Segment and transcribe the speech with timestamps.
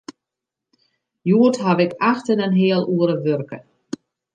[1.27, 3.57] Hjoed haw ik acht en in heal oere wurke.